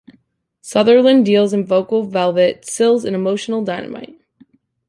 Sutherland 0.63 1.25
deals 1.27 1.53
in 1.53 1.63
vocal 1.63 2.05
velvet, 2.05 2.65
Sills 2.65 3.05
in 3.05 3.13
emotional 3.13 3.63
dynamite. 3.63 4.19